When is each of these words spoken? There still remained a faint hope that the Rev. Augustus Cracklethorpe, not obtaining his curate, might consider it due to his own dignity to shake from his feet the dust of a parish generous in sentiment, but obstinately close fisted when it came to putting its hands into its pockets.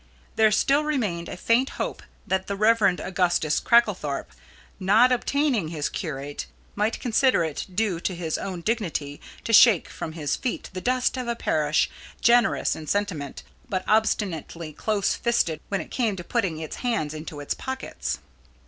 There 0.35 0.49
still 0.51 0.83
remained 0.83 1.29
a 1.29 1.37
faint 1.37 1.69
hope 1.77 2.01
that 2.25 2.47
the 2.47 2.55
Rev. 2.55 2.81
Augustus 2.99 3.59
Cracklethorpe, 3.59 4.31
not 4.79 5.11
obtaining 5.11 5.67
his 5.67 5.89
curate, 5.89 6.47
might 6.73 6.99
consider 6.99 7.43
it 7.43 7.67
due 7.75 7.99
to 7.99 8.15
his 8.15 8.35
own 8.39 8.61
dignity 8.61 9.21
to 9.43 9.53
shake 9.53 9.87
from 9.89 10.13
his 10.13 10.35
feet 10.35 10.71
the 10.73 10.81
dust 10.81 11.17
of 11.17 11.27
a 11.27 11.35
parish 11.35 11.87
generous 12.19 12.75
in 12.75 12.87
sentiment, 12.87 13.43
but 13.69 13.83
obstinately 13.87 14.73
close 14.73 15.13
fisted 15.13 15.59
when 15.69 15.81
it 15.81 15.91
came 15.91 16.15
to 16.15 16.23
putting 16.23 16.57
its 16.57 16.77
hands 16.77 17.13
into 17.13 17.39
its 17.39 17.53
pockets. 17.53 18.17